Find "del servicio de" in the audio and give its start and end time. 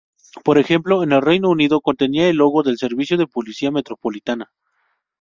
2.63-3.27